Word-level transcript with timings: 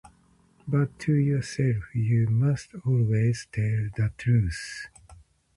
But 0.67 0.97
to 1.01 1.13
yourself 1.13 1.93
you 1.93 2.25
must 2.27 2.69
always 2.87 3.45
tell 3.51 3.87
the 3.95 4.11
truth. 4.17 4.87